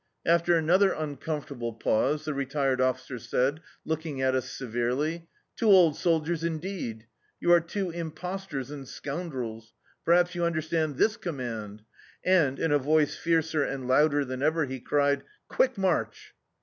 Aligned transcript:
After 0.25 0.55
an 0.57 0.67
other 0.67 0.93
uncomfortable 0.93 1.73
pause 1.73 2.25
the 2.25 2.33
retired 2.33 2.81
officer 2.81 3.19
said, 3.19 3.59
looking 3.85 4.19
at 4.19 4.33
ms 4.33 4.45
severely— 4.49 5.27
"Two 5.55 5.69
old 5.69 5.95
soldiers, 5.95 6.43
indeed! 6.43 7.05
You 7.39 7.51
are 7.51 7.61
two 7.61 7.91
imposters 7.91 8.71
and 8.71 8.87
scoundrels! 8.87 9.75
Perhaps 10.03 10.33
you 10.33 10.43
understand 10.43 10.97
this 10.97 11.17
command"— 11.17 11.83
and 12.25 12.57
in 12.57 12.71
a 12.71 12.79
voice 12.79 13.15
fiercer 13.15 13.63
and 13.63 13.87
louder 13.87 14.25
than 14.25 14.41
ever 14.41 14.65
he 14.65 14.79
cried, 14.79 15.21
"Quick 15.49 15.77
March!" 15.77 16.33